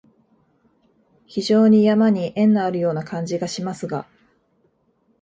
[1.27, 4.07] 非常に山に縁のあるような感じがしますが、